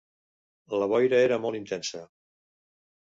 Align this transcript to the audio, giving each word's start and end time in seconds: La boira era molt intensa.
La 0.83 0.87
boira 0.93 1.19
era 1.25 1.39
molt 1.43 1.59
intensa. 1.59 2.01